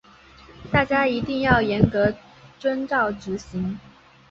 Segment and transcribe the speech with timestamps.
[0.71, 2.11] 大家一定要严格
[2.57, 3.77] 遵照执行